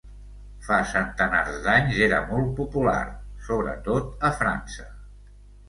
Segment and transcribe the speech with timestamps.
[0.67, 2.97] Fa centenars d'anys era molt popular,
[3.51, 4.91] sobretot a França.